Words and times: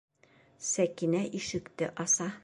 Сәкинә 0.69 1.21
ишекте 1.41 1.91
аса. 2.05 2.31